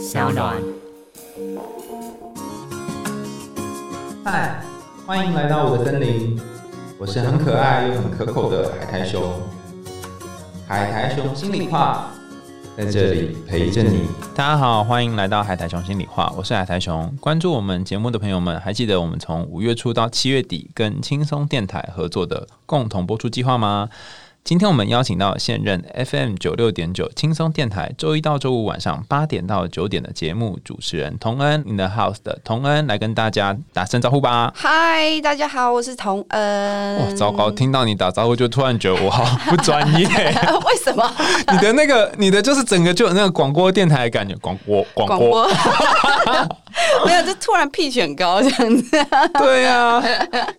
[0.00, 0.56] 小暖。
[4.24, 4.62] 嗨，
[5.06, 6.40] 欢迎来到我的森林，
[6.98, 9.22] 我是很可爱又很可口的海苔熊。
[10.66, 12.06] 海苔熊心里话，
[12.78, 14.08] 在这里陪着你。
[14.34, 17.14] 大家好，欢迎来到海苔熊心里话，我是海苔熊。
[17.20, 23.90] 关注我们节目的朋友们，还记得我们从五月初到七月底跟轻松电台合作的共同播出计划吗？
[24.42, 34.52] 今天我们邀请到现任 FM 九六点九轻松电台周一到周五晚上八点到九点的节目主持人童恩 In the House 的童恩来跟大家打声招呼吧。
[34.56, 36.96] 嗨，大家好，我是童恩。
[36.98, 37.50] 哇，糟糕！
[37.50, 40.06] 听到你打招呼，就突然觉得我好不专业。
[40.08, 41.08] 为什么？
[41.52, 45.30] 你的那个，你的就是整个就有那个广播电台的感觉，广播广广播。
[45.30, 45.48] 播
[47.06, 49.06] 没有，就突然 P 选高这样子。
[49.38, 50.02] 对呀、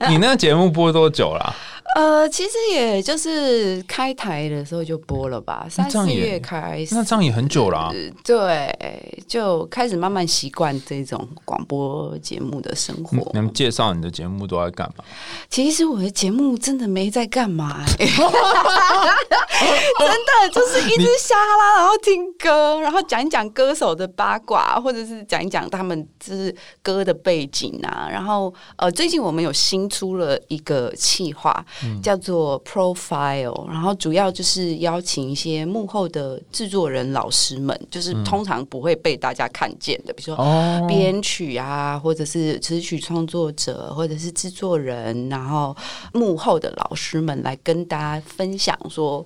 [0.08, 1.54] 你那个节目播多久啦、
[1.96, 6.96] 呃，其实也就是开台的时候就播了吧，三四月开始。
[6.96, 7.92] 那这样也很久啦、
[8.24, 13.30] 对，就开始慢慢习惯这种广播节目的生活。
[13.34, 15.04] 你们介绍你的节目都在干嘛？
[15.50, 18.08] 其实我的节目真的没在干嘛、欸，
[20.00, 28.08] 真的就是一直瞎啦，然后听歌，然后讲一讲歌手的八卦，或者是讲一讲他们就是歌的背景啊。
[28.12, 31.64] 然后呃，最近我们有新出了一个企划，
[32.02, 45.76] 叫做 Profile，然后主要就是邀请一些幕后的制作人老师们，就是通常不会被大家看见的，比如说哦编曲啊，或者是词曲创作者，或者是制作人，然后
[46.14, 49.26] 幕后的老师们来跟大家分享说，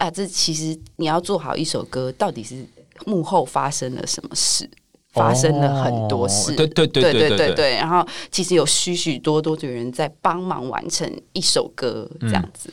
[0.00, 2.66] 啊，这其实你要做好一首歌，到底是
[3.04, 4.68] 幕后发生了什么事？
[5.12, 7.74] 发生了很多事，对对对对对对对。
[7.74, 12.70] 然后其实有许许多多的人在帮忙完成一首歌这样子。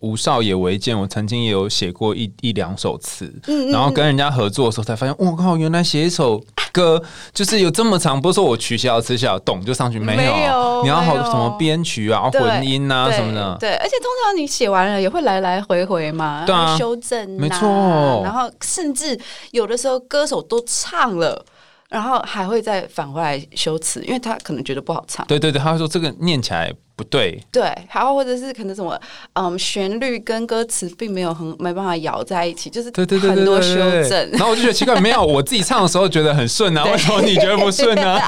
[0.00, 3.32] 吴少爷为建，我曾经也有写过一一两首词，
[3.70, 7.00] 然后跟人家合作的时候才发现，我靠，原来写一首歌
[7.32, 10.82] 就是有这么长，不是我取消取消，懂就上去没有？
[10.82, 13.56] 你要好什么编曲啊、混音啊什么的。
[13.60, 18.22] 对，而且通常你写完了也会来来回回嘛，对啊修正，没错。
[18.24, 19.18] 然后甚至
[19.52, 21.44] 有的时候歌手都唱了。
[21.88, 25.26] 然后还会再返回来修辞，因为他可能觉得不好唱。
[25.26, 29.00] 对对对，他会说这个念起来不对，对，还有或者是可能什么，
[29.34, 33.76] 嗯，旋律跟歌词并没有很没办法咬在一起，就是对对对对很多修
[34.08, 34.30] 正。
[34.32, 38.18] 然后我就觉得奇怪，没有我自己唱的时候觉得很顺啊，为什么你觉得不顺呢？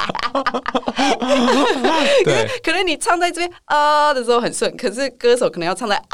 [2.23, 6.07] 对，可能你唱在这边啊的时候很顺，可是歌手可能要唱在啊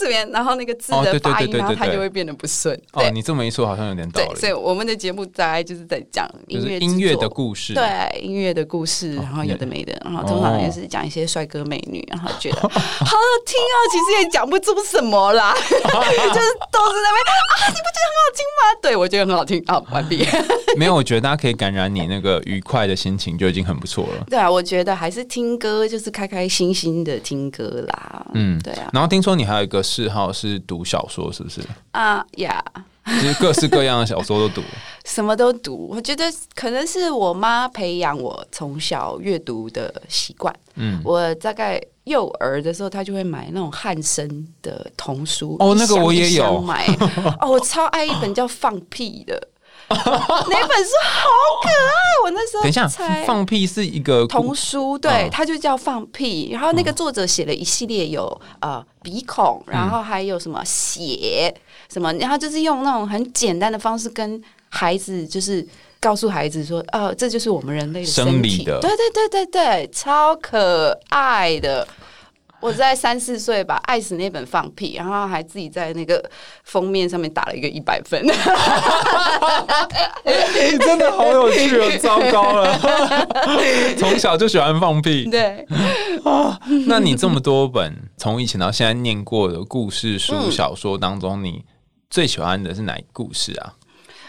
[0.00, 2.76] 这边，然后那个字的发音，然后它就会变得不顺。
[2.94, 13.16] 哦，你这么一说好像有点道理，所以，我们的节目大概就是在讲音乐是音乐的故事，对音乐的故事，然后有的没的，然后通常也是讲一些帅哥美女，然后觉得 好好
[13.46, 18.78] 听哦，其实也讲不出什么啦， 就是都是那边啊，你不觉得很好听吗？
[18.80, 20.26] 对我觉得很好听，啊，完毕。
[20.76, 24.24] 没有，我觉得大家可以感染你那个愉快的心情就已经很不错了。
[24.30, 31.60] 对啊，我觉得还是听歌就是开开心心的听歌啦，嗯对啊，然后听说你还有一个嗜好是读小说，是不是？
[31.92, 32.64] 啊呀。
[33.04, 34.62] 就是各式各样的小说都读。
[35.04, 36.24] 什么都读，我觉得
[36.54, 40.54] 可能是我妈培养我从小阅读的习惯。
[40.76, 45.56] 嗯，我大概幼儿的时候，她就会买那种汉生的童书。
[45.58, 46.86] 哦那个我也有买。
[47.40, 49.48] 哦，我超爱一本叫《放屁》的，
[49.90, 51.28] 那本书好
[51.62, 52.24] 可爱。
[52.24, 52.86] 我那时候等一下，
[53.26, 56.50] 放屁是一个童书，对嗯，它就叫放屁。
[56.52, 61.54] 然后那个作者写了一系列有呃鼻孔，然后还有什么血
[61.92, 65.66] 什么，然后就是用那种很简单的方式跟孩子就是。
[66.02, 71.86] 告诉孩子说，呃，这就是我们人类的身体，生理的对对对对对，超可爱的。
[72.62, 76.24] 我在三四岁吧，爱死那本放屁，然后还自己在那个
[76.62, 78.24] 封面上面打了一个一百分。
[78.24, 78.30] 你
[80.78, 81.90] 真的好有趣哦！
[81.98, 82.78] 糟糕了，
[83.98, 85.28] 从小就喜欢放屁。
[85.28, 85.66] 对，
[86.86, 91.64] 那你这么多本从以前到现在念过的故事书、嗯小说当中，你
[92.08, 93.74] 最喜欢的是哪一故事啊？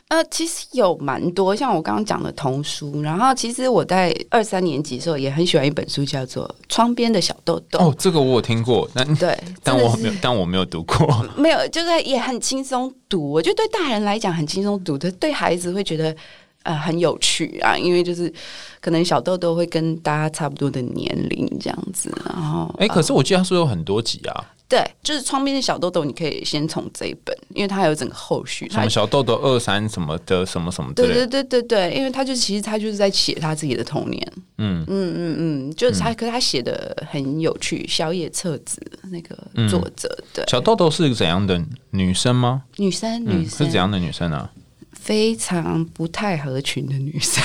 [0.09, 7.79] 呃，其实有蛮多，像我刚刚讲的童书，然后其实我在二三年级的时候也很喜欢一本书，叫做《窗边的小豆豆》。
[7.83, 11.07] 哦，这个我有听过，但对， 但我没有，但我没有读过。
[11.35, 13.31] 没有，就是也很轻松读。
[13.31, 16.15] 我觉得对大人来讲很轻松读的，对孩子会觉得
[16.61, 18.31] 呃很有趣啊，因为就是
[18.79, 31.13] 可能小豆豆会跟大家差不多的年龄这样子，然后哎、可是我记得他说有很多集啊，对，就是窗边的小豆豆，你可以先从这一本，因为它还有整个后续，什么小豆豆二三什么的，什么什么之对。
[31.13, 34.19] 对对对对，因为他就其实他就是在写他自己的童年，
[34.57, 38.81] 嗯嗯嗯嗯，就是他，可是他写的很有趣，小野彻子
[39.11, 39.37] 那个
[39.69, 42.63] 作者，对，小豆豆是怎样的女生吗？
[42.77, 44.49] 女生嗯，女生是怎样的女生啊？
[44.93, 47.43] 非常不太合群的女生，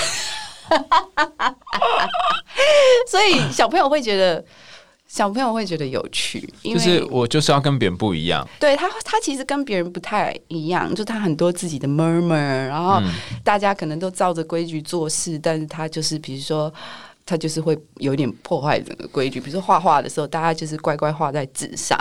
[3.10, 4.42] 所以小朋友会觉得。
[5.08, 8.46] 小朋友会觉得有趣，因为就是我就是要跟别人不一样。
[8.60, 13.02] 对他，他其实跟别人不太一样，就他很多自己的 murmur，然后
[13.42, 16.72] 大家可能都照着规矩做事，但是他就是比如说。
[17.28, 21.98] 他就是会有点破坏整个规矩，比如说画画的时候，大家就是乖乖画在纸上，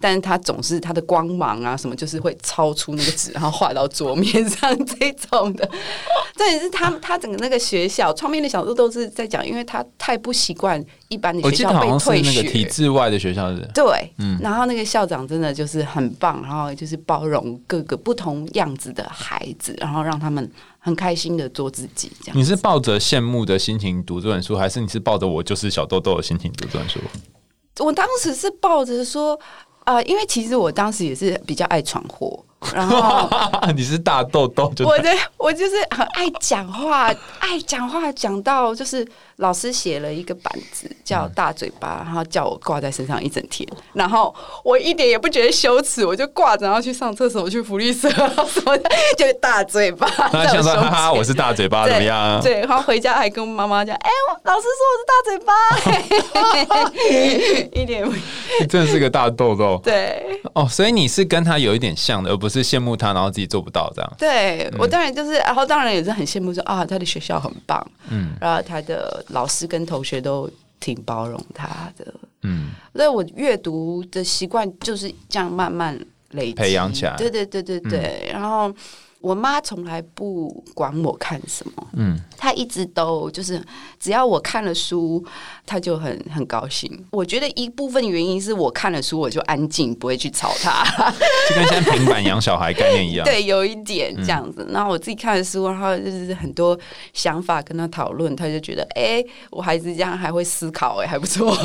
[0.00, 5.70] 但是他总是他的光芒啊什么，就是会超出那个纸，然后画到桌面上这种的。
[6.34, 13.60] 这也是他他整个那个学校创面的小说都是在讲，因为他太不习惯一般的学校被退学，体制外的学校是。
[13.72, 20.50] 对，嗯，然后那个校长真的就是很棒，然后就是包容各个不同样子的孩子，然后让他们。
[20.84, 22.38] 很开心的做自己，这样。
[22.38, 27.00] 你是抱着羡慕的心情读这本书，还是你是抱着我就是小豆豆的心情读这本书？
[27.78, 29.40] 我当时是抱着说，
[29.84, 32.44] 啊，因为其实我当时也是比较爱闯祸。
[32.74, 33.28] 然后
[33.72, 44.34] 你是大豆豆，我的我就是很爱讲话，爱讲话讲到就是老师写了一个板子叫大嘴巴，然后叫我挂在身上一整天，然后
[44.64, 50.08] 我一点也不觉得羞耻，我就挂着，然后去上厕所，去福利社什么的，就大嘴巴。
[50.32, 52.40] 那想说哈哈，我是大嘴巴怎么样？
[52.40, 54.10] 对，然后回家还跟妈妈讲，哎，
[54.44, 55.52] 老师说我是大嘴巴，
[57.80, 58.14] 一点不
[58.66, 59.78] 真的是个大痘痘。
[59.84, 62.54] 对，哦，所以你是跟他有一点像的，而不是。
[62.54, 64.12] 是羡慕他，然后自己做不到这样。
[64.16, 70.50] 对我当然就是，然后当然也是很羡慕说啊，他的学校很棒，嗯，然后他的老师跟同学都
[70.80, 72.70] 挺包容他的，嗯。
[72.92, 75.98] 那我阅读的习惯就是这样慢慢
[76.30, 77.16] 累积培养起来。
[77.16, 78.74] 对对对对对，然后。
[79.24, 83.58] 我妈从来不管我看什么，嗯，她一直都就是
[83.98, 85.24] 只要我看了书，
[85.64, 87.06] 她就很很高兴。
[87.10, 90.84] 我觉得一部分原因是我看了书，我就安静，不会去吵她，
[91.48, 93.24] 就跟现在平板养小孩概念一样。
[93.26, 94.68] 对，有一点这样子。
[94.70, 96.78] 然后我自己看了书，然后就是很多
[97.14, 101.56] 想法跟他讨论，他就觉得，哎，我孩子这样还会思考，哎，还不错。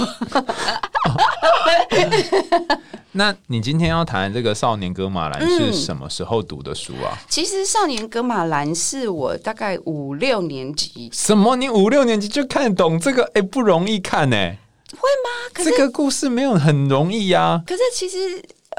[3.13, 7.18] 那你今天要谈这个《少年格马兰》是什么时候读的书啊？
[7.27, 11.09] 其实《少年格马兰》是我大概五六年级。
[11.12, 11.56] 什么？
[11.56, 13.24] 你五六年级就看懂这个？
[13.33, 14.36] 哎，不容易看呢。
[14.36, 15.30] 会吗？
[15.63, 17.62] 这个故事没有很容易呀。
[17.65, 18.18] 可是其实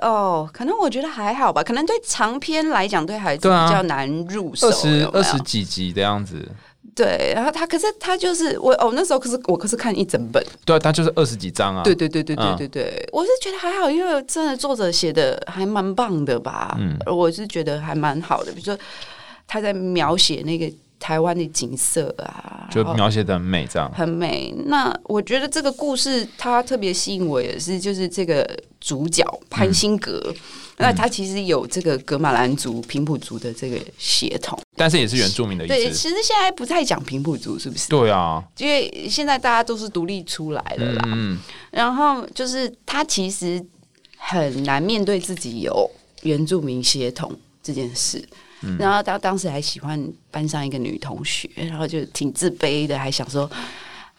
[0.02, 1.62] 哦，可能我觉得还好吧。
[1.62, 4.68] 可能对长篇来讲，对孩子比较难入手。
[4.68, 6.48] 二十二十几集的样子。
[7.00, 11.82] 对，然后他可是他就是我哦，那时候可是我可是看一整本，对，他就是二十几章啊。
[11.82, 16.76] 对对对对对对对，我是觉得还好，因为真的作者写的还蛮棒的吧。
[16.78, 18.78] 嗯，我是觉得还蛮好的，比如说
[19.48, 24.54] 他在描写那个台湾的景色啊，就描写的很美，这样很美。
[24.66, 28.46] 那我觉得这个故事它特别吸引我，也是就是这个
[28.78, 30.22] 主角潘兴格。
[30.80, 35.74] 那他其实有这个格马兰族、平埔族的这个血统，但是也是原住民的意思。
[35.74, 37.88] 对，其实现在不太讲平埔族，是不是？
[37.88, 41.02] 对啊，因为现在大家都是独立出来了啦。
[41.06, 41.38] 嗯，
[41.70, 43.64] 然后就是他其实
[44.16, 45.88] 很难面对自己有
[46.22, 48.18] 原住民血统这件事。
[48.62, 53.50] 嗯然后他当时还喜欢班上一个女同学，然后就挺自卑的，还想说。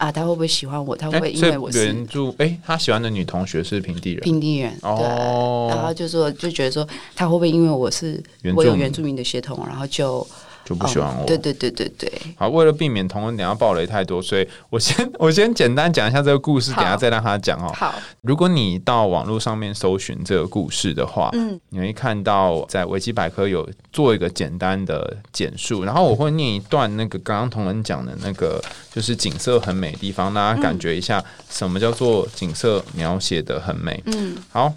[0.01, 0.95] 啊，他会不会喜欢我？
[0.95, 2.33] 他会因为我是原住？
[2.39, 4.75] 哎，他喜欢的女同学是平地人，平地人。
[4.81, 8.21] 哦，然后就说就觉得说，他会不会因为我是
[8.56, 10.25] 我有原住民的血统，然后就。
[10.63, 11.25] 就不喜欢我。
[11.25, 12.11] 对对对对对。
[12.37, 17.71] 好，为了避免同仁等下爆雷太多，所以我先 我先简单讲一下这个故事，等下再让他讲哦。
[17.75, 17.94] 好。
[18.21, 28.63] 如果你到网络上面搜寻这个故事的话，嗯，你会看到在维基百科有做一个简单的简述，然后我会念一段那个刚刚同仁讲的那个，
[28.94, 34.01] 就是景色很美的地方，大家感觉一下什么叫做景色描写的很美。
[34.06, 34.37] 嗯。
[34.51, 34.71] 好，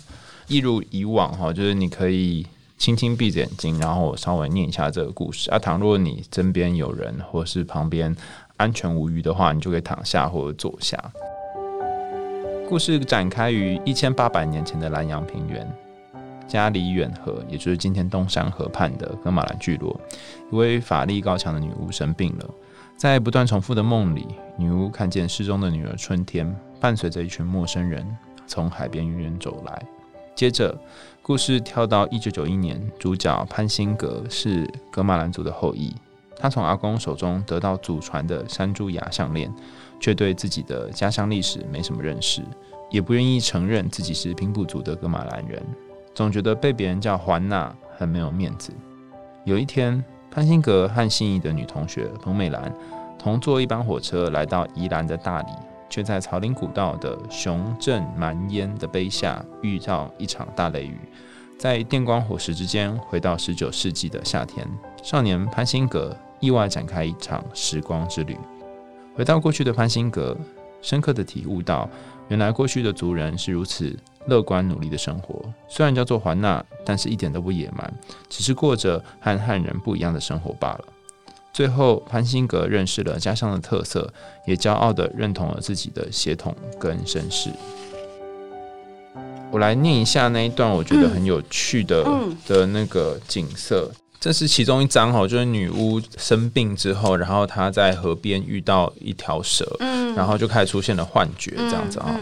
[0.49, 2.47] 一如以往哈，就是你可以。
[2.85, 5.51] 轻轻闭着眼睛，然后我稍微念一下这个故事。
[5.51, 8.15] 啊，倘若你身边有人，或是旁边
[8.59, 11.03] 安全无虞的话，你就可以躺下或者坐下。
[12.69, 15.67] 故事展开于一千八百年前的南洋平原，
[16.47, 19.99] 加里远河，也就是今天东山河畔的格马兰聚落，
[20.53, 22.51] 一位法力高强的女巫生病了。
[22.99, 24.27] 在不断重复的梦里，
[24.59, 28.07] 女巫看见失踪的女儿春天，伴随着一群陌生人
[28.47, 29.83] 从海边远远走来。
[30.35, 30.77] 接着。
[31.27, 35.91] 故事跳到一九九一年，主角潘辛格是格马兰族的后裔。
[36.37, 39.51] 他从阿公手中得到祖传的山猪牙项链，
[39.99, 42.43] 却对自己的家乡历史没什么认识，
[42.91, 45.63] 也不愿意承认自己是平埔族的格马兰人，
[46.15, 48.71] 总觉得被别人叫环娜很没有面子。
[49.45, 52.71] 有一天，潘辛格和心仪的女同学彭美兰
[53.19, 55.49] 同坐一班火车来到宜兰的大理。
[55.95, 60.99] 却在草林古道的雄镇蛮烟的碑下遇到一场大雷雨，
[61.57, 64.67] 在电光火石之间回到十九世纪的夏天，
[65.05, 68.37] 少年潘辛格意外展开一场时光之旅。
[69.15, 70.37] 回到过去的潘辛格，
[70.83, 71.89] 深刻的体悟到，
[72.27, 73.97] 原来过去的族人是如此
[74.27, 75.45] 乐观努力的生活。
[75.69, 77.95] 虽然叫做环纳，但是一点都不野蛮，
[78.29, 80.85] 只是过着和汉人不一样的生活罢了。
[81.55, 84.13] 最后，潘辛格认识了家乡的特色，
[84.45, 87.49] 也骄傲地认同了自己的血统跟身世。
[89.53, 92.05] 我来念一下那一段，我觉得很有趣的
[92.49, 93.89] 的那个景色。
[94.19, 99.77] 这是其中一张哦，就是女巫生病之后，然后她在河边遇到一条蛇，
[100.17, 102.19] 然后就开始出现了幻觉，这样子啊。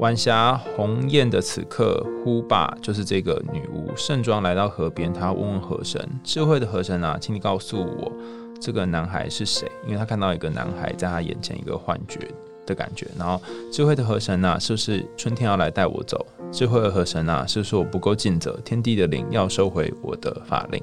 [0.00, 8.10] 晚霞红艳的此刻，呼爸就是这个女巫盛装来到河边，她问问河神：“智慧的河神啊，请你告诉我，
[8.58, 12.18] 这个男孩是谁？”因为她看到一个男孩在她眼前，一个幻觉
[12.64, 13.06] 的感觉。
[13.18, 13.38] 然后，
[13.70, 16.26] 智慧的河神啊，是不是春天要来带我走？
[16.50, 18.58] 智慧的河神啊，是不是我不够尽责？
[18.64, 20.82] 天地的灵要收回我的法令。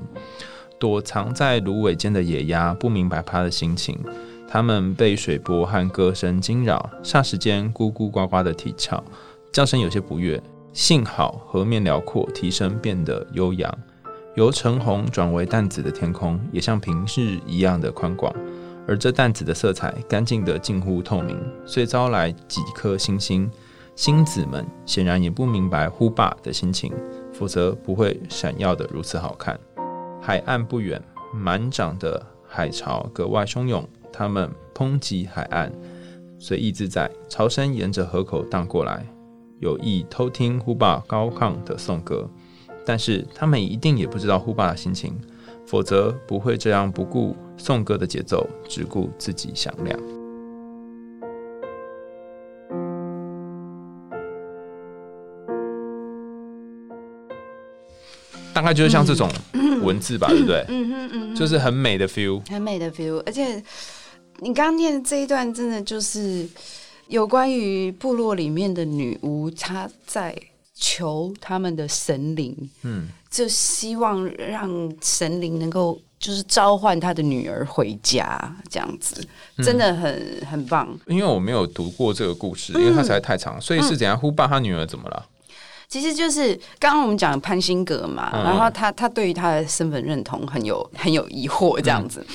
[0.77, 3.97] 躲藏在芦苇间的野鸭不明白他的心情。
[4.47, 9.03] 它们被水波和歌声惊扰，霎时间咕咕呱呱的啼叫，
[9.51, 10.41] 叫声有些不悦。
[10.73, 13.71] 幸好河面辽阔，啼声变得悠扬。
[14.35, 18.31] 由橙红转为淡紫的天空，也像平日一样的宽广。
[18.87, 23.49] 而这淡紫的色彩，干净得近乎透明，遂招来几颗星星。
[23.95, 26.93] 星子们显然也不明白呼爸的心情，
[27.33, 29.59] 否则不会闪耀得如此好看。
[30.21, 31.01] 海岸不远，
[31.33, 33.83] 满涨的海潮格外汹涌。
[34.17, 35.71] 他们抨击海岸，
[36.39, 39.05] 随意自在，潮声沿着河口荡过来，
[39.59, 42.27] 有意偷听呼爸高亢的颂歌。
[42.83, 45.15] 但是他们一定也不知道呼爸的心情，
[45.67, 49.99] 否则不会这样不顾颂歌的节奏，只顾自己响亮。
[58.51, 59.29] 大概就是像这种
[59.83, 60.65] 文字吧，对不对？
[60.69, 63.63] 嗯嗯嗯，就是很美的 feel，很美的 feel，而且。
[64.39, 66.47] 你刚刚念的这一段，真的就是
[67.07, 70.35] 有关于部落里面的女巫，她在
[70.75, 79.25] 求他们的神灵，嗯，就希望让神灵能够就是召唤她的女儿回家，这样子，
[79.57, 80.97] 真的很很棒。
[81.07, 84.17] 因为我没有读过这个故事，因为它实在太长，所以是怎样？
[84.17, 85.25] 呼爸他女儿怎么了？
[85.89, 92.25] 其实就是刚刚我们讲潘辛格嘛，然后他他对于他的身份认同很有很有疑惑这样子，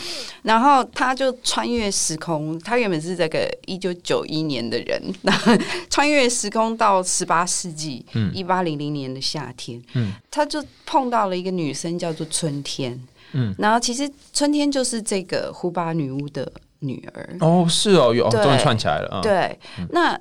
[0.42, 5.32] 然后他就穿越时空，他原本是这个一九九一年的人，那
[5.90, 10.12] 穿越时空到十八世纪一八零零年的夏天，嗯。
[10.30, 12.99] 他就碰到了一个女生叫做春天，
[13.32, 17.37] 嗯，然后其实春天就是这个胡巴女巫的女儿。
[17.40, 19.59] 哦，是哦，有终于串起来了啊，对，
[19.90, 20.18] 那。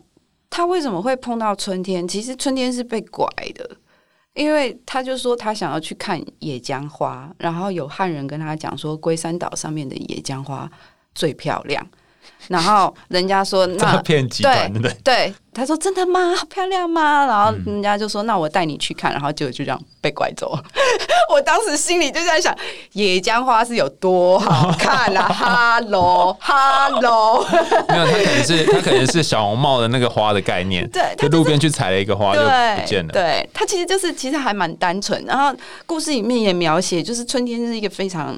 [0.52, 2.08] 他为什么会碰到春天？
[2.08, 3.78] 其实春天是被拐的，
[4.34, 10.70] 因为他就说他想要去看野姜花，然后有汉人跟他讲说，龟山岛上面的野姜花
[11.16, 11.84] 最漂亮。
[12.48, 16.34] 然后人家说那骗集团对对，他说真的吗？
[16.50, 17.26] 漂亮吗？
[17.26, 20.58] 然后人家就说那我带你去看，然后就就这样被拐走。
[21.32, 22.56] 我当时心里就在想，
[22.94, 25.28] 野姜花是有多好看啊！
[25.32, 27.46] 哈喽哈喽，
[27.88, 33.14] 没有，他可能是他可能是小红帽的那个花的概念，对，就路边去采了一个花就不见了。
[33.14, 35.24] 对，他其实就是其实还蛮单纯。
[35.26, 35.56] 然后
[35.86, 38.38] 故事里面也描写，就是春天是一个非常。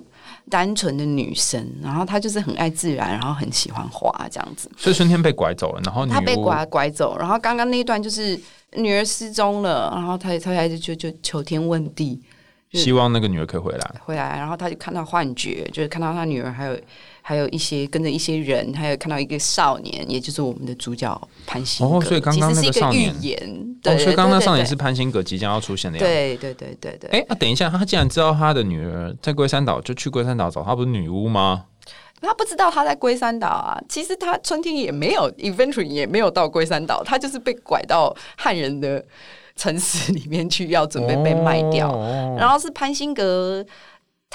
[0.49, 4.69] 单纯的女生，然后她就是很爱自然，然后很喜欢花这样子。
[4.77, 8.39] 所以春天被拐走了，然后她被拐拐走，然后刚刚那一段就是
[8.73, 12.21] 女儿失踪了，然后她她就就就求天问地，
[12.73, 16.77] 希望那个女儿可以回来，回来，然后她就看到幻觉，就是看到她女儿还有。
[17.25, 21.95] 还有一些跟着一些人，还有看到一个少年，也就是我们的主角潘兴格。
[21.95, 26.13] 哦，所以刚刚那个少年，对，所以刚刚少年是潘兴格即将要出现的样子。
[26.13, 27.09] 对对对对对。
[27.11, 31.63] 哎，那等一下，他既然知道他的女儿在龟山岛，就去龟山岛找他，不是女巫吗？
[32.21, 33.81] 他不知道他在龟山岛啊。
[33.87, 39.01] 其实他春天也没有，eventually 也没有到龟山岛，他就是被拐到汉人的
[39.55, 41.97] 城市里面去，要准备被卖掉。
[42.37, 43.65] 然后是潘兴格。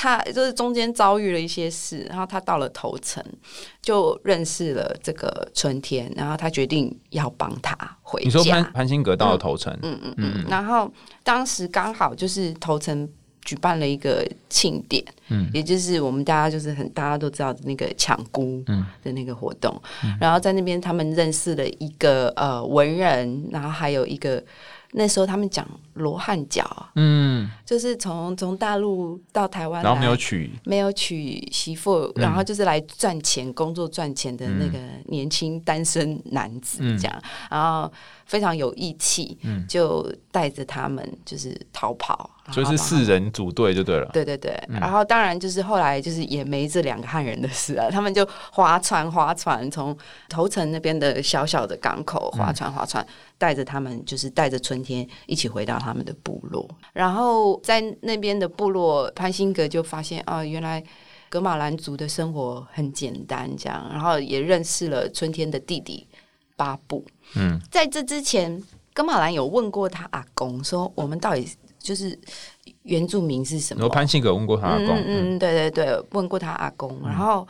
[0.00, 3.20] 他就是中间遭遇了一些事，然后他到了头层，
[3.82, 8.24] 就认识了这个春天，然后他决定要帮他回家。
[8.24, 10.88] 你说潘潘辛格到了头层，嗯嗯嗯，然后
[11.24, 13.08] 当时刚好就是头层
[13.42, 18.64] 举办了一个庆典，嗯，也就是我们大家就是很大家都知道的那个抢姑
[19.02, 19.82] 的那个活动，
[20.20, 24.40] 然后在那边他们认识了一个呃文人，然后还有一个。
[24.92, 26.64] 那时候他们讲罗汉脚，
[26.94, 30.50] 嗯，就是从从大陆到台湾，然后没有娶。
[30.64, 37.92] 没有娶媳妇，然后就是来赚钱、工作赚钱的那个年轻单身男子，这样，然后
[38.24, 39.66] 非常有义气，嗯。
[39.68, 44.08] 就带着他们就是逃跑，就是四人组队就对了。
[44.12, 49.96] 对对对，然后当然就是后来就是也没这两个汉人的事啊， 他们就划船划船从
[50.28, 60.82] 头城那边的小小的港口划船划船，带着他们就是带着春天一起回到他们的部落，然后在那边的部落，潘辛格就发现啊，原来。
[61.30, 66.08] 格马兰族的生活很简单，这样，然后也认识了春天的弟弟
[66.56, 67.04] 巴布。
[67.36, 68.64] 嗯，在这之前，
[68.94, 71.46] 格马兰有问过他阿公说：“我们到底
[71.78, 72.18] 就是
[72.82, 77.46] 原住民是什么？”然后潘信格问过他阿公，嗯对对对，问过他阿公，然后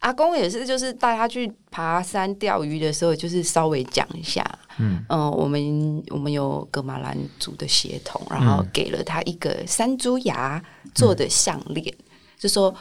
[0.00, 4.44] 阿公也是，就是带他去爬山钓鱼的时候，就是稍微讲一下，
[4.78, 5.04] 嗯。
[5.08, 10.62] 嗯、我们我们有格马兰族的血统，然后给了他一个山猪牙
[10.94, 11.92] 做的项链，
[12.38, 12.72] 就说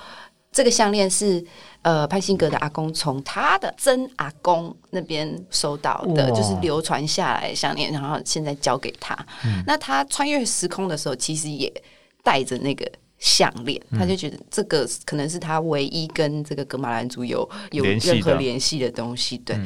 [0.51, 1.46] 这个项链是。
[1.84, 9.18] 呃，潘辛格的阿公从他的曾阿公那边收到的，就是流传下来的项链，然后现在交给他。
[9.66, 11.72] 那他穿越时空的时候，其实也
[12.24, 12.86] 带着那个
[13.20, 19.38] 项链，他就觉得这个可能是他唯一跟这个格马兰族有有任何联系的东西。
[19.38, 19.58] 对，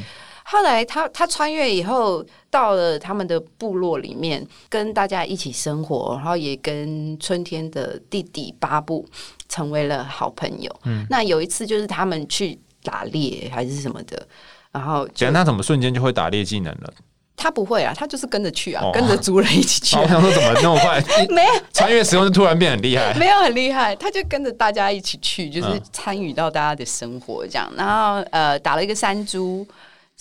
[0.52, 9.08] 后来他他穿越以后，到了他们的部落里面，跟大家一起生活，然后也跟春天的弟弟巴布
[9.48, 10.70] 成为了好朋友。
[10.84, 14.28] 嗯，那有一次就是他们去打猎还是什么的，
[14.74, 16.94] 然后就讲他怎么瞬间就会打猎技能了？
[17.38, 20.08] 他不会啊，他就是跟着去啊，哦跟着族人一起去、我啊。
[20.12, 21.02] 想说怎么那么快，
[21.34, 23.14] 没有穿越时空就突然变很厉害？
[23.16, 27.72] 没有很厉害，他就跟着大家一起去，就是嗯参与到大家的生活这样。
[27.76, 29.66] 然后呃，打了一个山猪，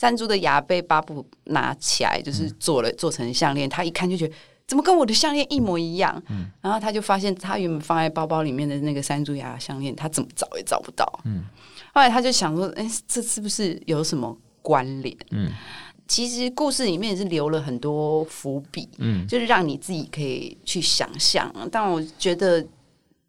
[0.01, 3.69] 山猪的牙被巴布拿起来，就是做了做成项链。
[3.69, 4.35] 他一看就觉得。
[4.67, 6.23] 怎么跟我的项链一模一样？
[6.31, 11.05] 嗯然后他就发现他原本放在包包里面的那个山猪牙项链，他怎么找也找不到。
[11.25, 11.43] 嗯
[11.93, 15.17] 后来他就想说，哎、这是不是有什么关联？
[15.33, 15.51] 嗯
[16.07, 21.53] 其实故事里面也是留了很多伏笔，嗯就是让你自己可以去想象。
[21.73, 22.65] 但我觉得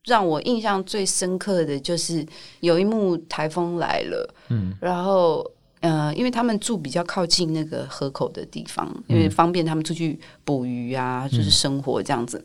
[0.05, 2.23] 让我印象最深刻的就是
[2.59, 5.43] 有一幕台风来了，嗯然后
[5.81, 12.43] 呃，因为他们住比较靠近那个河口的地方，因为方便他们出去捕鱼啊，就是生活这样子。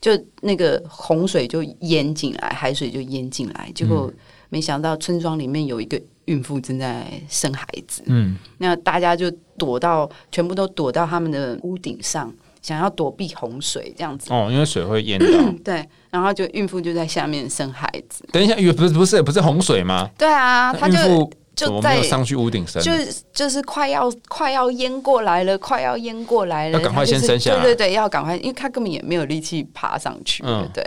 [0.00, 0.12] 就
[0.42, 4.10] 那个洪水就淹进来，海水就淹进来，结果
[4.48, 14.32] 没想到村庄里面有一个孕妇正在生孩子，嗯那大家就躲到，全部都躲到他们的屋顶上，想要躲避洪水这样子。
[14.32, 15.52] 哦，因为水会淹到。
[15.64, 18.24] 对，然后就孕妇就在下面生孩子。
[18.30, 20.08] 等一下，不是不是不是洪水吗？
[20.16, 21.28] 对啊，她就
[21.66, 22.80] 就在上去屋顶生？
[22.80, 30.84] 就是就是快要快要淹过来了，快要淹过来了，要赶快先生下来对对对，要赶快，因为他根本也没有力气爬上去，嗯对。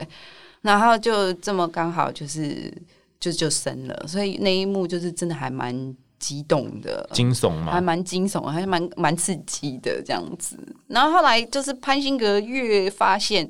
[0.61, 2.71] 然后就这么刚好就是
[3.19, 7.71] 就就生了，所以那一幕就是真的还蛮激动的，惊悚吗？
[7.71, 10.55] 还蛮惊悚的，还蛮蛮刺激的这样子。
[10.87, 13.49] 然后后来就是潘辛格越发现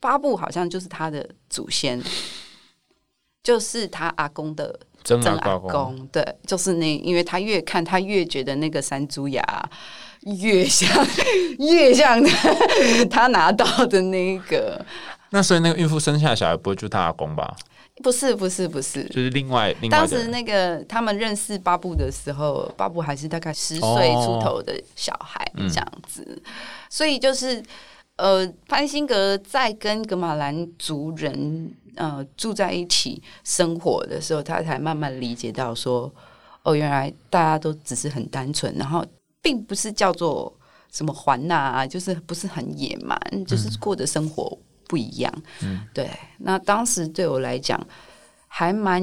[0.00, 2.00] 巴布好像就是他的祖先，
[3.42, 9.42] 就是他阿公的真曾阿阿公，对，就是那，因为他越看他越觉得那个山猪牙
[10.22, 10.88] 越像
[11.58, 12.54] 越像他
[13.10, 14.84] 他拿到的那个，
[15.30, 17.56] 那所以那个孕妇生下的小孩不会就是他阿公吧？
[18.02, 19.04] 不是不是不是。
[19.04, 23.84] 就是另外另外当时那个他们认识巴布的时候，巴布还是大概十岁
[24.14, 25.68] 哦出头的小孩嗯。
[25.68, 26.42] 这样子，
[26.88, 27.62] 所以就是
[28.16, 36.12] 呃，潘辛格在跟格马兰族人呃住在一起生活的时候，他才慢慢理解到说，
[36.62, 39.04] 哦，原来大家都只是很单纯，然后
[39.40, 40.52] 并不是叫做
[40.90, 45.32] 什么环呐、啊，就是不是很野蛮，就是过的生活不一样。
[45.62, 47.80] 嗯对，那当时对我来讲。
[48.54, 49.02] 还蛮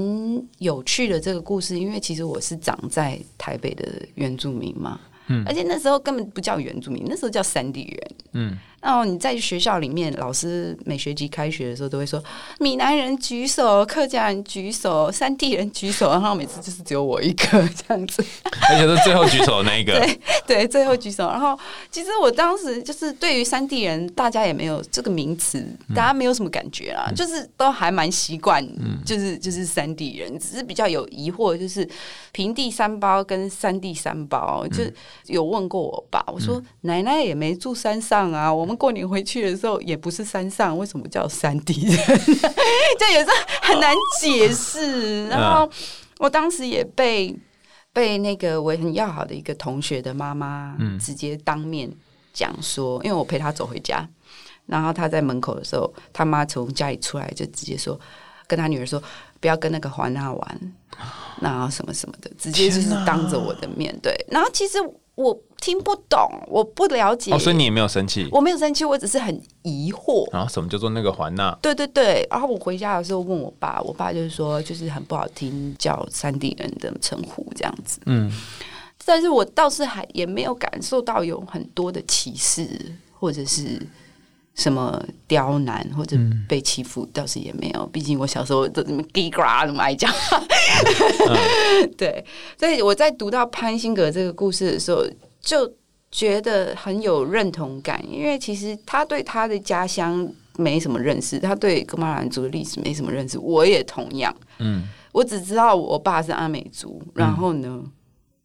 [0.60, 5.44] 有趣的这个故事，因为其实我是长在台北的原住民嘛，嗯。
[5.48, 8.12] 而且那时候根本不叫原住民，那时候叫山地人。
[8.34, 12.24] 嗯，然后你在学校里面，老师每学期开学的时候都会说，
[12.60, 18.24] 闽南人举手，客家人举手，山地人举手，然后每次就是只有我一个这样子。
[18.70, 19.94] 而且是最后举手的那一个，
[20.46, 21.28] 对对，最后举手。
[21.28, 21.58] 然后
[21.89, 25.65] 其实我当时就是对于山地人，大家也没有这个名词，
[25.96, 28.63] 大家没有什么感觉啦，就是都还蛮习惯，
[29.04, 31.88] 就是就是山地人，只是比较有疑惑，就是
[32.32, 34.84] 平地三包跟山地三包，就
[35.25, 41.97] 有问过我爸，我说、奶奶也没住山上啊，我们过年回去的时候也不是山上，为什么叫山地人？
[41.97, 45.27] 就有时候很难解释。
[45.27, 45.69] 然后
[46.19, 47.36] 我当时也被。
[47.91, 51.91] 被那个我很要好的一个同学的妈妈嗯直接当面
[52.32, 54.08] 讲说，因为我陪她走回家，
[54.67, 57.99] 然后她在门口的时候，他妈从家里出来就直接说，
[58.47, 59.01] 跟他女儿说
[59.39, 60.73] 不要跟那个华纳玩，
[61.41, 64.13] 然后什么什么的，直接就是当着我的面对。
[64.29, 64.77] 然后其实
[65.19, 67.34] 我听不懂，我不了解。
[67.34, 68.25] 哦，所以你也没有生气。
[68.32, 70.25] 我没有生气，我只是很疑惑。
[70.32, 71.53] 然后什么叫做那个环娜？
[71.62, 77.99] 对对对，然后我回家的时候问我爸，我爸就是说，就是很不好听，叫山地人的称呼这样子。
[78.05, 78.32] 嗯，
[79.03, 82.69] 但是我倒是还也没有感受到有很多的歧视，
[83.19, 83.86] 或者是
[84.60, 86.17] 什么刁难或者
[86.48, 87.88] 被欺负，倒是也没有。
[87.88, 90.13] 毕竟我小时候都这么叽呱那么爱讲。
[91.98, 92.24] 对，
[92.60, 95.04] 所以我在读到潘辛格这个故事的时候，
[95.39, 95.72] 就
[96.12, 104.36] 觉得很有认同感，因为其实他对他的家乡没什么认识，他对哥马兰族的历史没什么认识，我也同样。
[104.60, 107.82] 嗯我只知道我爸是阿美族，然后呢，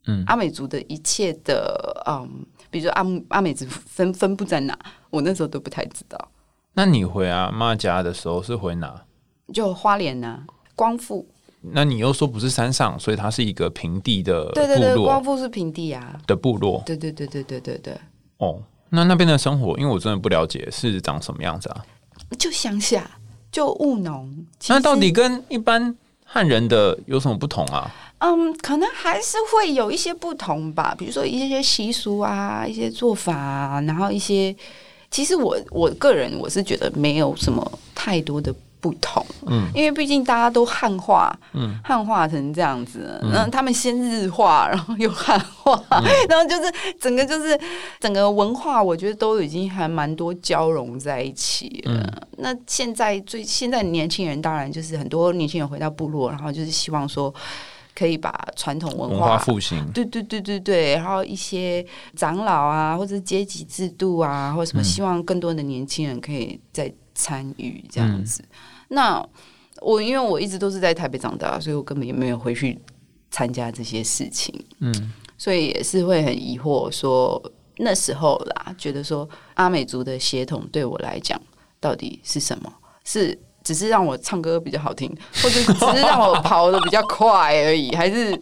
[0.06, 2.26] 嗯阿美族的一切的嗯，
[2.70, 4.78] 比如说阿阿美族分分布在哪，
[5.14, 6.18] 我那时候都不太知道。
[6.74, 9.02] 那你回阿妈家的时候是回哪？
[9.52, 10.40] 就花莲呐、
[10.74, 11.26] 光复，
[11.60, 17.96] 那你又说不是山上，所以它是一个平地的对对对，光复是平地啊，的部落对对对对对对对，
[18.38, 18.60] 哦。
[18.90, 21.84] 那那边的生活，因为我真的不了解是长什么样子啊？
[22.38, 23.10] 就乡下，
[23.50, 24.46] 就务农。
[24.68, 27.90] 那到底跟一般汉人的有什么不同啊？
[28.18, 34.54] 嗯，可能还是会有一些不同吧，比如说一些习俗啊，一些做法啊，然后一些，
[35.14, 45.80] 其实我我个人我是觉得没有什么太多的不同，嗯，因为毕竟大家都汉化，嗯，汉化成这样子，然后他们先日化，然后又汉化，
[46.28, 46.64] 然后就是
[47.00, 47.56] 整个就是
[48.00, 52.24] 整个文化，我觉得都已经还蛮多交融在一起了。
[52.38, 57.32] 那现在最现在年轻人，当然就是很多年轻人回到部落，然后就是希望说
[57.94, 61.84] 可以把传统文文化化复兴，对对对对对，然后一些
[62.16, 68.44] 长老啊，或者是阶级制度啊，或者什么，希望更多的年轻人可以再参与这样子。
[68.88, 69.24] 那
[69.80, 72.78] 我因为我一直都是在台北长大，所以我根本也没有回去
[73.30, 77.40] 参加这些事情，嗯，所以也是会很疑惑说
[77.78, 81.40] 那时候啦，觉得说阿美族的血统对我来讲
[81.80, 82.72] 到底是什么？
[83.04, 85.08] 是只是让我唱歌比较好听，
[85.42, 88.38] 或者只是让我跑的比较快而已，还是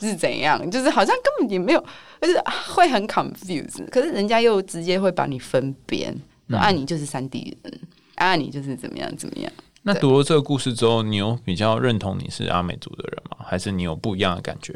[0.00, 0.70] 是怎样？
[0.70, 1.82] 就是好像根本也没有，
[2.20, 2.42] 就是
[2.74, 3.88] 会很 confused。
[3.90, 6.14] 可是人家又直接会把你分辨，
[6.50, 7.80] 说啊你就是山地人，
[8.16, 9.50] 啊你就是怎么样怎么样。
[9.86, 13.44] 那读了这个故事之后，你有比较认同你是阿美族的人吗？
[13.46, 14.74] 还是你有不一样的感觉？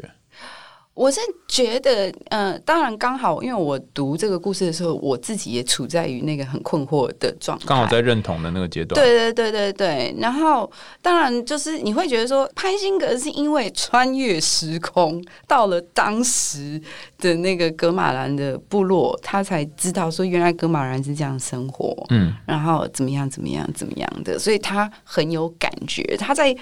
[0.99, 9.01] 我是觉得，呃，当然刚好，因为我读这个故事的时候，我自己也处在于那个很困惑的状态，刚好在认同的那个阶段。
[9.01, 9.71] 对对对对。
[9.71, 10.69] 对，然后
[11.01, 16.81] 当然就是你会觉得说，潘辛格是因为穿越时空到了当时
[17.17, 26.53] 的那个格马兰的部落，他才知道说原来格马兰是这样生活，嗯，然后怎么样怎么样怎么样的，所以他很有感觉，他在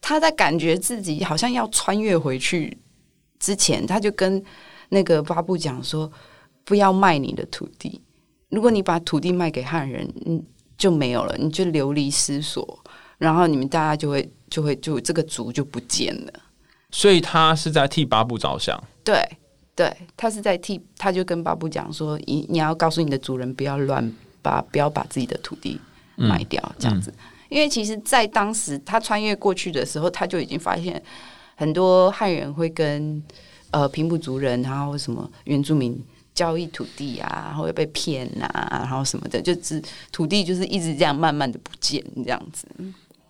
[0.00, 2.76] 他在感觉自己好像要穿越回去
[3.38, 4.42] 之前，他就跟
[4.88, 6.10] 那个巴布讲说，
[6.64, 8.00] 不要卖你的土地，
[8.48, 10.42] 如果你把土地卖给汉人，你，
[10.76, 12.78] 就没有了，你就流离失所，
[13.18, 16.32] 然后你们大家就会就会就这个族就不见了。
[16.90, 18.82] 所以他是在替巴布着想。
[19.04, 19.22] 对
[19.74, 25.80] 对，他是在替，他就跟巴布讲说，你你要告诉你的主人不要乱把不要把自己的土地
[26.16, 27.12] 卖掉，这样子。
[27.48, 31.02] 因为其实，在当时他穿越过去的时候，他就已经发现
[31.58, 33.20] 很多汉人会跟
[33.72, 36.00] 呃平埔族人，然后什么原住民
[36.32, 42.64] 交易土地啊，然后又被骗啊，然后什么的，就只土地就是一直这样慢慢的不见这样子。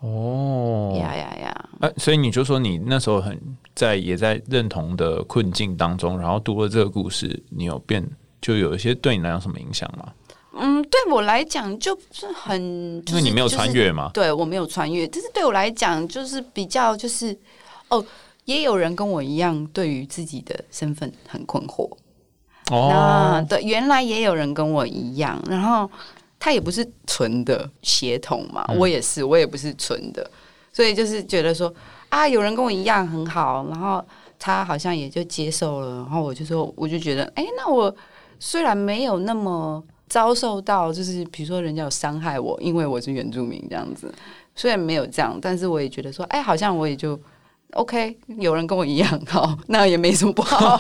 [0.01, 1.69] 哦，呀呀呀！
[1.81, 3.41] 哎，所以你就说你那时候很
[3.75, 8.07] 在也在认同的困境当中，然后读了这个故事，你有变
[8.43, 10.13] 就有一些对你来讲什么影响吗？
[10.61, 12.61] 嗯，对我来讲就是很，
[13.07, 14.11] 因为你没有穿越嘛。
[14.13, 17.37] 对我没有穿越，但是对我来讲就是比较就是
[17.89, 18.05] 哦，
[18.45, 21.89] 也有人跟我一样对于自己的身份很困惑。
[22.71, 25.91] 那哦，对，原来也有人跟我一样，然后
[26.39, 30.31] 他也不是纯的协同嘛，嗯我也是，我也不是纯的，
[30.71, 31.73] 所以就是觉得说
[32.11, 34.05] 啊，有人跟我一样很好，然后
[34.39, 37.95] 他好像也就接受了，然后我就说，我就觉得，哎，那我
[38.39, 44.13] 虽然没有那么遭受到，就是比如说人家有伤害我，因为我是原住民这样子，
[44.55, 47.19] 虽然没有这样，但是我也觉得说，哎，好像我也就。
[47.73, 50.79] OK，有人跟我一样好，那也没什么不好，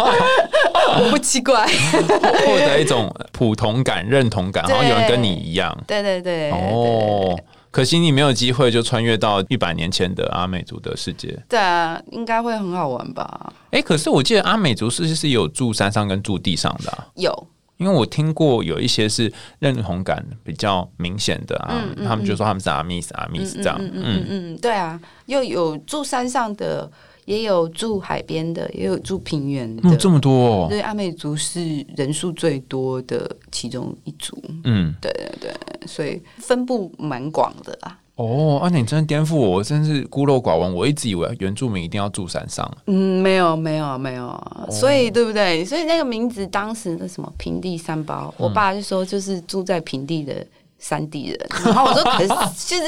[0.98, 1.66] 我不奇怪。
[1.66, 5.76] 获得一种普通感、认同感， 好像有人跟你一样。
[5.86, 7.38] 对对对，哦，
[7.70, 11.38] 可惜你没有机会就穿越到一百年前的阿美族的世界。
[11.48, 13.52] 对啊，应该会很好玩吧？
[13.70, 17.06] 哎，可是我记得阿美族是不是有住山上跟住地上的、啊？
[17.16, 17.46] 有，
[17.78, 26.90] 因为我听过有一些是认同感比较明显的啊，嗯嗯他们就说他们是阿密斯阿密斯这样，嗯嗯对啊，又有住山上的，
[27.24, 29.82] 也有住海边的，也有住平原的。
[29.84, 31.60] 嗯，这么多哦，对，阿美族是
[31.96, 37.98] 人数最多的其中一族，嗯，对对对，所以分布蛮广的啦。
[38.18, 40.74] 哦，啊，你真的颠覆我，我真是孤陋寡闻。
[40.74, 45.64] 我一直以为原住民一定要住山上，嗯，没有没有没有，所以对不对？
[45.64, 50.44] 所以那个名字当时的什么平地三包，我爸就说就是住在平地的。
[50.78, 52.82] 山地人，然后我说可是就是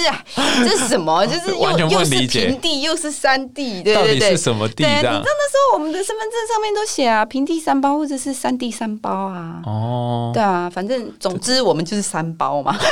[0.65, 1.23] 这是什么？
[1.27, 4.31] 就是完全又又是不理解平地又是山地，对到对对。
[4.31, 5.13] 底是什么地对，你知道？
[5.13, 9.61] 那时候我们的身份证上面都写啊，平地三包或者是山地三包啊。
[9.67, 12.79] 哦，对啊，反正总之我们就是三包嘛。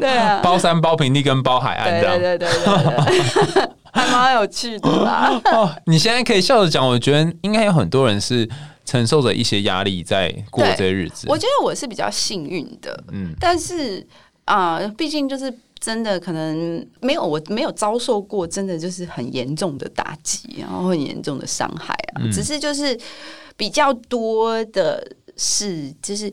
[0.00, 2.18] 对啊，包山、包平地跟包海岸对这样。
[2.18, 5.40] 对对对对对， 还蛮有趣的啦。
[5.46, 8.48] 哦，你现在可以笑着讲，我觉得应该有很多人是
[8.84, 11.26] 承受着一些压力在过对这些日子。
[11.28, 14.06] 我觉得我是比较幸运的，嗯但是
[14.44, 22.98] 啊、毕竟就是真的可能没有我没有遭受过真的就是很严重的打击，然后很严重的伤害啊，嗯只是就是
[23.56, 26.32] 比较多的是就是。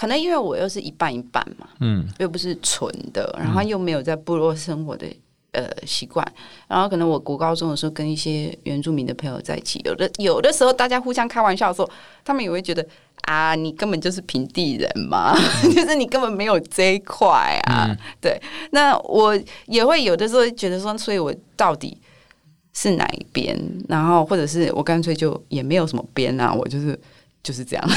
[0.00, 5.04] 可能因为我又是一半一半嘛，嗯又不是纯的，然后又没有在部落生活的
[5.52, 6.26] 呃习惯，
[6.66, 11.90] 然后可能我国高中的时候跟一些原住民的朋友在一起，有的有的时候大家互相开玩笑的时候，
[12.24, 12.86] 他们也会觉得
[13.22, 15.34] 啊，你根本就是平地人嘛，
[15.74, 17.94] 就是你根本没有这一块啊。
[18.20, 22.00] 对，那我也会有的时候觉得说，所以我到底
[22.72, 23.58] 是哪一边？
[23.88, 26.98] 然后或者是我干脆就也没有什么边啊，我就是
[27.48, 27.90] 就是这样。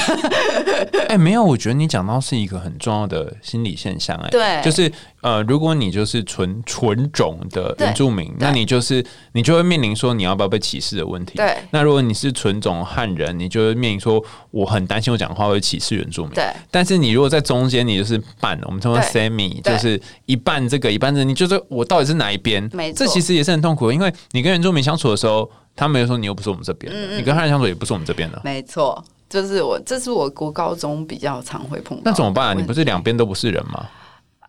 [1.10, 4.62] 哎、没有，我觉得你讲到是一个很重要的心理现象、哎，对。
[4.64, 11.36] 就是呃，如果你就是纯纯种的原住民，那你就是你就会面临说你要不要被歧视的问题。
[11.36, 11.54] 对。
[11.70, 16.32] 那如果你是纯种汉人，你就会面临说我很担心我讲话会歧视原住民。
[16.32, 16.46] 对。
[16.70, 19.74] 但是你如果在中间，你就是半，我们称为 semi，对。
[19.74, 22.66] 就是一半这个一半这个，你就是我到底是哪一边？
[22.72, 32.02] 没错这其实也是很痛苦的，因为你跟原住民相处的时候，他们又说你又不是我们这边嗯的，你跟汉人相处也不是我们这边的，没错，就是我，这是我国高中比较常会碰到。
[32.04, 32.52] 那怎么办啊？
[32.52, 33.88] 你不是两边都不是人吗？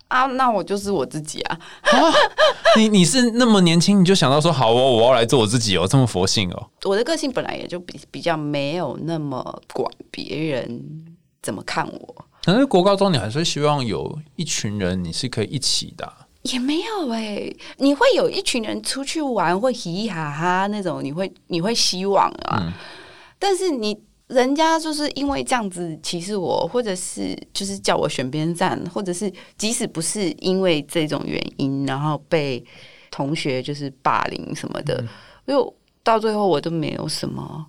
[0.10, 0.26] 啊？
[0.26, 1.58] 那我就是我自己啊。
[2.76, 6.67] 你你是那么年轻，你就想到说好哦，我要来做我自己哦，这么佛性哦。
[6.84, 9.41] 我的个性本来也就比比较没有那么
[9.74, 10.84] 管别人
[11.41, 22.60] 怎么看我，可是国高中你还是会希望有一群人你是可以一起的啊、也没有哎、你会有一群人出去玩，会嘻嘻哈哈那种，你会你会希望啊。
[22.60, 22.74] 嗯
[23.39, 23.98] 但是你
[24.34, 32.63] 人家就是因为这样子歧视我，或者是就是叫我选边站，或者是即使不是因为这种原因，然后被
[33.12, 35.04] 同学就是霸凌什么的，
[35.46, 37.65] 因为到最后我都没有什么，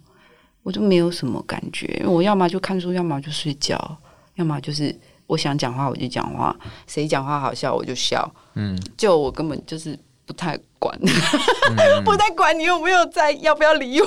[0.63, 2.03] 我都没有什么感觉。
[2.07, 3.97] 我要么就看书，要么就睡觉，
[4.37, 4.95] 要么就是
[5.27, 8.29] 我想讲话我就讲话，谁讲话好笑我就笑。
[8.55, 10.99] 嗯，就我根本就是不太管，
[12.05, 14.07] 不太管你有没有在，要不要理我。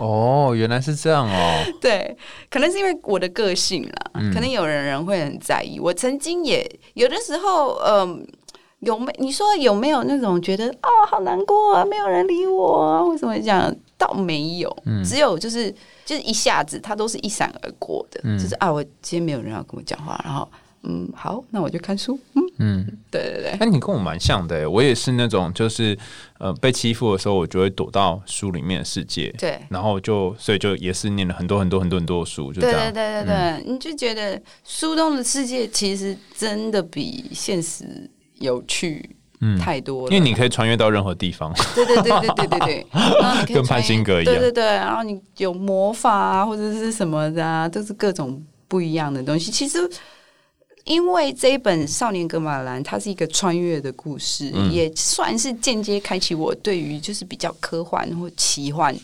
[0.00, 1.64] 哦，原来是这样哦。
[1.80, 2.16] 对，
[2.50, 5.80] 可能是因为我的个性啦，嗯可能有人人会很在意。
[5.80, 8.26] 我曾经也有的时候，嗯、
[8.80, 13.02] 有没你说有没有那种觉得哦好难过啊，没有人理我啊？
[13.02, 13.74] 为什么这样？
[13.98, 15.74] 倒没有，嗯只有就是
[16.04, 20.46] 就是一下子，它都是一闪而过的，嗯就是啊，我今天没有人要跟我讲话，然后
[20.88, 25.98] 嗯，好，那我就看书，嗯，嗯，对对对，哎，你跟我蛮像的耶，我也是那种就是
[26.38, 29.60] 呃被欺负的时候，我就会躲到书里面的世界，对。
[29.68, 32.80] 然后就所以就也是念了很多很多很多很多的书，就这样。
[32.80, 39.58] 对对对对对，你就觉得书中的世界其实真的比现实有趣嗯。
[39.58, 41.52] 太多了，因为你可以穿越到任何地方。
[41.74, 42.86] 对对对对对对对，
[43.20, 44.32] 然后你可以跟潘金格一样。
[44.32, 49.50] 对对对，然后你有魔法啊，或者是什么的啊，都是各种不一样的东西。
[49.50, 49.90] 其实。
[50.86, 58.96] 因为这一本《少年格马兰》，它是一个穿越的故事，嗯也算是间接开启我对于就是比较科幻或奇幻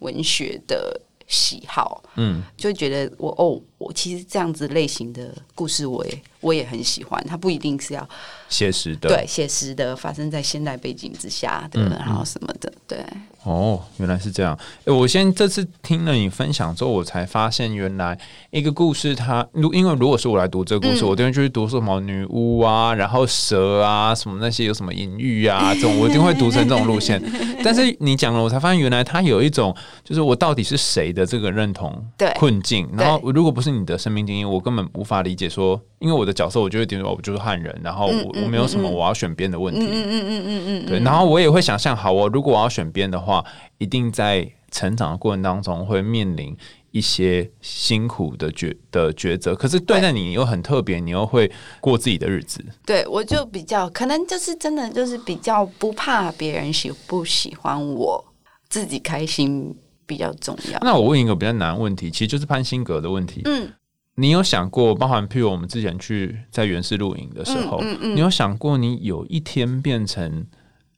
[0.00, 2.02] 文学的喜好。
[2.16, 7.24] 嗯，就会觉得我哦，我其实这样子类型的故事，我也我也很喜欢。
[7.26, 8.06] 它不一定是要
[8.48, 9.08] 写实的。
[9.08, 12.98] 对写实的，发生在现代背景之下的，嗯然后什么的，对。
[13.44, 14.58] 哦，原来是这样。
[14.84, 18.18] 诶我先这次听了你分享之后，我才发现原来
[18.50, 27.22] 一个故事它，如因为如果是我来读这个故事，嗯我一定会去读什么女巫啊，然后蛇啊，什么那些有什么隐喻啊，这种我一定会读成这种路线。
[27.62, 32.86] 但是你讲了，我才发现原来它有一种就是我到底是谁的这个认同对困境。
[32.92, 39.80] 然后如果不是你的生命经验，我根本无法理解说，因为我的角色我就会觉得我就是汉人，然后我嗯我没有什么我要选边的问题。
[39.80, 43.44] 嗯嗯嗯嗯嗯，对，然后我也会想象，好，我如果我要选边的话，
[43.78, 46.54] 一定在成长的过程当中会面临
[46.90, 51.50] 一些辛苦的抉的抉择，可是对待你又很特别，你又会
[51.80, 52.64] 过自己的日子。
[52.84, 58.24] 对我就比较可能就是真的就是比较不怕别人喜不喜欢我，
[58.68, 59.74] 自己开心
[60.08, 60.78] 比较重要。
[60.80, 63.42] 那我问一个比较难的问题，其实就是潘辛格的问题。
[63.44, 63.70] 嗯，
[64.14, 70.46] 你有想过，包含譬如我们之前去在原始露营的时候，嗯嗯嗯你有想过你有一天变成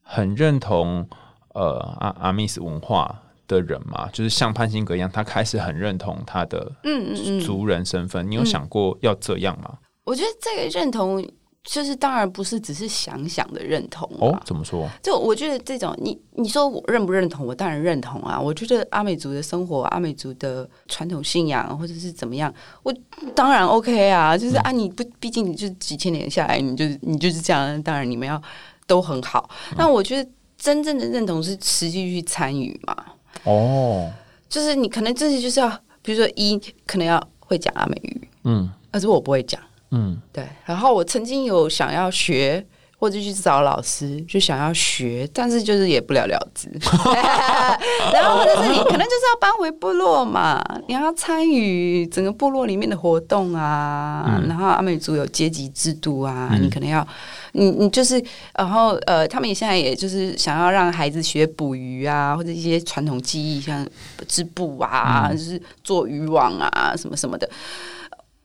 [0.01, 1.07] 很认同
[1.55, 4.09] 呃阿阿密斯文化的人吗？
[4.12, 8.31] 就是像潘辛格一样，他开始很认同他的嗯嗯嗯，族人身份。
[8.31, 9.77] 你有想过要这样吗？
[10.05, 11.23] 我觉得这个认同
[11.62, 14.88] 就是当然不是只是想想的认同哦啊，，怎么说？
[15.03, 18.40] 就我觉得这种你你说我认不认同，我当然认同啊。
[18.40, 22.92] 我觉得阿美族的生活、阿美族的传统信仰或者是怎么样，我
[23.35, 24.37] 当然 OK 啊。
[24.37, 28.40] 就是啊，你不，毕竟你就是几千年下来，你就是你就是这样，当然你们要
[28.87, 29.49] 都很好。
[29.77, 32.96] 那我觉得真正的认同是实际去参与嘛，
[33.44, 34.11] 哦，
[34.49, 35.68] 就是你可能这些就是要，
[36.01, 39.61] 比如说一可能要会讲阿美语，嗯但是我不会讲。
[39.92, 42.64] 嗯，对，然后我曾经有想要学，
[42.96, 46.68] 或者去找老师，就想要学，但是就是也不了了之。
[48.12, 54.40] 然后或者是你可能就是要搬回部落嘛，你要参与整个部落里面的活动啊。
[54.46, 57.07] 然后阿美族有阶级制度啊，你可能要，
[57.53, 58.22] 你你就是，
[58.55, 63.87] 然后呃，他们现在也就是想要让孩子学捕鱼啊，或者一些传统技艺，像
[64.29, 67.48] 织布啊，就是做渔网啊，什么什么的。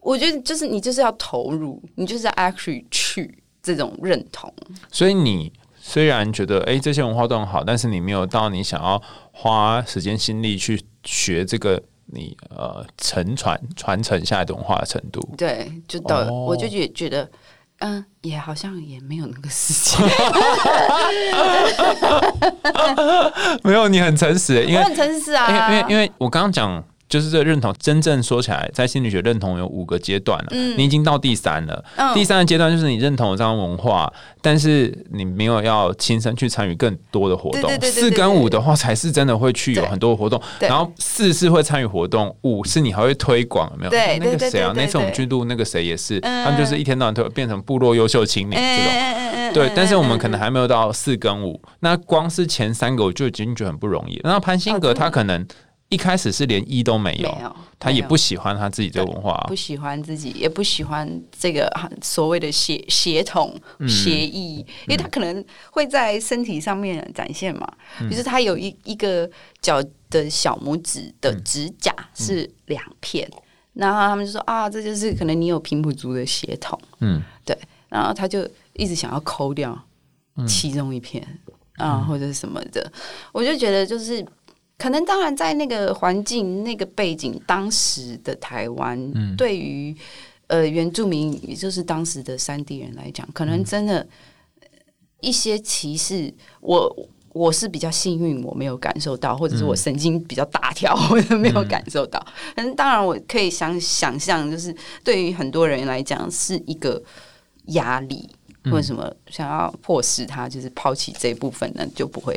[0.05, 4.53] 我觉得就是你就是要投入，你就是要 actually 去这种认同。
[4.91, 15.27] 所以你虽然觉得哎、诶这些文化都很好，但是你没有到你想要花时间心力去学这个你呃承传传承下来的文化的程度。
[15.35, 17.27] 对，就到、哦我就觉觉得，
[17.79, 20.05] 嗯，也好像也没有那个事情。
[23.63, 26.83] 没有，你很诚实，因为我很诚实啊，因为因为因为我刚刚讲。
[27.07, 30.47] 就是这认同，真正说起来，在心理学认同有五个阶段了。
[30.75, 31.85] 你已经到第三了。
[31.97, 37.69] 嗯第三个阶段就是你认同了这样文化，但是你没有要亲身去参与更多的活动。
[37.81, 40.41] 四跟五的话，才是真的会去有很多活动。
[40.59, 43.89] 对然后四是会参与活动，五是你还会推广，有没有？
[43.91, 44.73] 对那个谁啊？
[44.75, 48.93] 那次我们去录那个谁也是，嗯他们就是一天到晚都变成部落优秀青年这种。
[48.93, 54.21] 嗯对，但是我们可能还没有到四跟五，那光是前三个我就已经觉得很不容易了。
[54.25, 55.45] 那潘辛格他可能
[55.89, 59.37] 一开始是连一都没有，没有，他也不喜欢他自己这个文化。
[59.47, 59.55] 不。
[59.55, 63.87] 喜欢自己，也不喜欢这个啊所谓的协协同嗯。
[63.87, 67.71] 协议，因为他可能会在身体上面展现嘛，
[68.01, 69.29] 嗯就是他有一一个
[69.61, 73.29] 脚的小拇指的指甲是两片，
[73.73, 77.57] 然后他们就说啊，这就是可能你有平埔族的血统，嗯，对，
[77.89, 79.79] 然后他就一直想要抠掉
[80.47, 81.25] 其中一片
[81.77, 82.91] 啊、或者是什么的，
[83.31, 84.25] 我就觉得就是。
[84.77, 89.95] 可能当然，在那个环境、那个背景，当时的台湾，对于
[90.47, 94.05] 呃原住民，也就是当时的山地人来讲，可能真的
[94.59, 94.67] 呃
[95.21, 102.25] 一些歧视，我我是比较幸运，我没有感受到，或者是我神经比较大条，我也没有感受到。
[102.55, 107.01] 但是当然，我可以想想象，就是对于很多人来讲，是一个
[107.67, 108.29] 压力，
[108.65, 112.33] 或者什么想要迫使他就是抛弃这一部分，呢就不会。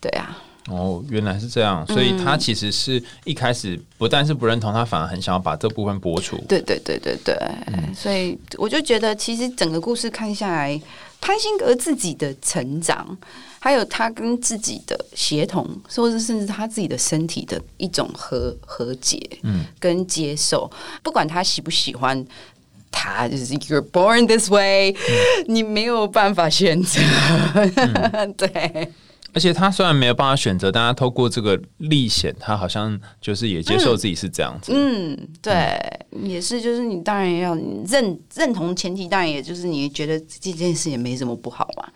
[0.00, 6.36] 对啊，哦，原来是这样，所以他其实是一开始不但是不认同，他反而很想要把这部分播出。
[6.48, 7.36] 对对对对对，
[7.94, 10.80] 所以我就觉得，其实整个故事看下来，
[11.20, 13.16] 潘辛格自己的成长，
[13.60, 20.70] 还有他跟自己的协同，或者甚至他自己的身体的一种和和解，嗯，跟接受，
[21.02, 22.26] 不管他喜不喜欢。
[22.98, 24.96] 他就是 You're born this way，、
[25.48, 26.98] 你没有办法选择。
[28.38, 28.90] 对，
[29.36, 34.72] 而且他虽然没有办法选择，但他透过这个历险，他好像就是也接受自己是这样子。
[34.74, 35.78] 嗯，对，
[36.22, 37.54] 也是，就是你当然要
[37.86, 41.86] 认认同前提，当然也就是你觉得这件事也没什么不好嘛，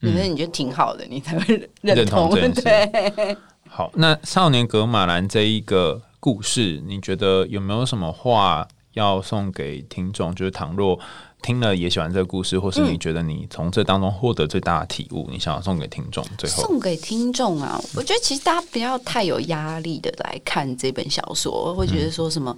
[0.00, 2.36] 可是你觉得挺好的，你才会认认同同。
[2.36, 3.36] 这件事对，
[3.68, 10.32] 好，那少年格马兰这一个故事，你觉得有没有什么话要送给听众？
[10.32, 10.96] 就是倘若
[11.44, 16.24] 听了也喜欢这个故事，或是你觉得你从这当中获得最大的体悟，你想要送给听众？
[16.38, 22.56] 最后，送给听众啊，我觉得其实大家不要太有压力的来看这本小说，会觉得说什么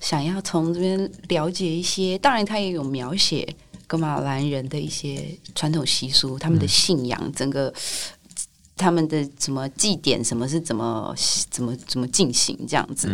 [0.00, 3.48] 想要从这边了解一些，当然他也有描写
[3.86, 7.72] 格马兰人的一些传统习俗，他们的信仰，整个。
[8.80, 11.12] 他们的什么祭典，什么是怎么
[11.50, 13.10] 怎么怎么进行这样子？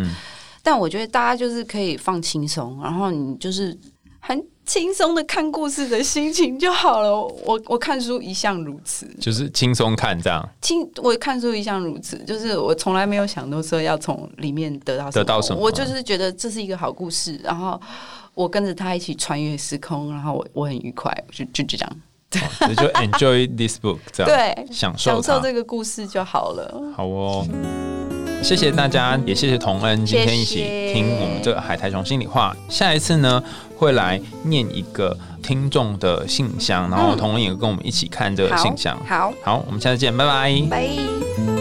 [0.61, 3.75] 但我觉得大家就是可以放轻松，然后你就是
[4.19, 7.15] 很轻松的看故事的心情就好了。
[7.15, 10.47] 我我看书一向如此，就是轻松看这样。
[10.61, 17.79] 轻我看书一向如此，就是我从来没有想到说要从里面得到得到什么我就是觉得这是一个好故事，然后
[18.33, 21.97] 我跟着他一起穿越时空，然后我我很愉快，就就就这样，
[22.61, 25.21] 哦就 enjoy this book 这样，对，享受它。
[25.21, 26.93] 享受这个故事就好了。
[26.95, 27.47] 好哦，
[28.43, 30.57] 谢谢大家，也谢谢童恩今天一起
[30.93, 32.55] 听我们这个海苔熊心里话。
[32.67, 33.41] 下一次呢，
[33.75, 38.97] 会来念一个听众的信箱，然后同仁也跟我们一起看这个信箱。
[39.05, 40.61] 好，好，我们下次见，拜拜。
[40.69, 41.54] 拜。